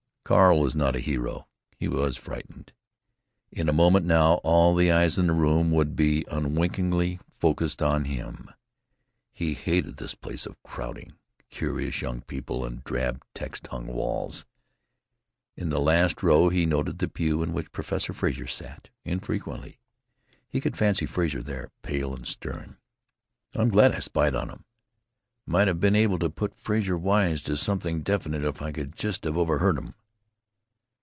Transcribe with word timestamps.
Carl 0.23 0.61
was 0.61 0.75
not 0.77 0.95
a 0.95 0.99
hero. 1.01 1.45
He 1.75 1.89
was 1.89 2.15
frightened. 2.15 2.71
In 3.51 3.67
a 3.67 3.73
moment 3.73 4.05
now 4.05 4.35
all 4.45 4.73
the 4.73 4.89
eyes 4.89 5.17
in 5.17 5.27
the 5.27 5.33
room 5.33 5.71
would 5.71 5.93
be 5.93 6.23
unwinkingly 6.31 7.19
focused 7.37 7.81
on 7.81 8.05
him. 8.05 8.49
He 9.33 9.55
hated 9.55 9.97
this 9.97 10.15
place 10.15 10.45
of 10.45 10.61
crowding, 10.63 11.17
curious 11.49 11.99
young 12.01 12.21
people 12.21 12.63
and 12.63 12.81
drab 12.85 13.25
text 13.35 13.67
hung 13.67 13.87
walls. 13.87 14.45
In 15.57 15.67
the 15.69 15.81
last 15.81 16.23
row 16.23 16.47
he 16.47 16.65
noted 16.65 16.99
the 16.99 17.09
pew 17.09 17.43
in 17.43 17.51
which 17.51 17.73
Professor 17.73 18.13
Frazer 18.13 18.47
sat 18.47 18.87
(infrequently). 19.03 19.79
He 20.47 20.61
could 20.61 20.77
fancy 20.77 21.05
Frazer 21.07 21.41
there, 21.43 21.71
pale 21.81 22.15
and 22.15 22.25
stern. 22.25 22.77
"I'm 23.53 23.67
glad 23.67 23.93
I 23.93 23.99
spied 23.99 24.35
on 24.35 24.49
'em. 24.49 24.63
Might 25.45 25.67
have 25.67 25.81
been 25.81 25.95
able 25.95 26.19
to 26.19 26.29
put 26.29 26.55
Frazer 26.55 26.97
wise 26.97 27.43
to 27.43 27.57
something 27.57 27.99
definite 28.01 28.45
if 28.45 28.61
I 28.61 28.71
could 28.71 28.95
just 28.95 29.25
have 29.25 29.35
overheard 29.37 29.77
'em." 29.77 29.93